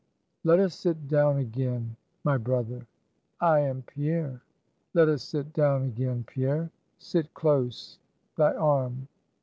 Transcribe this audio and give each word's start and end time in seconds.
"Let 0.43 0.57
us 0.59 0.73
sit 0.73 1.07
down 1.07 1.37
again, 1.37 1.95
my 2.23 2.35
brother." 2.35 2.87
"I 3.39 3.59
am 3.59 3.83
Pierre." 3.83 4.41
"Let 4.95 5.07
us 5.09 5.21
sit 5.21 5.53
down 5.53 5.83
again, 5.83 6.23
Pierre; 6.23 6.71
sit 6.97 7.31
close; 7.35 7.99
thy 8.35 8.53
arm!" 8.55 9.07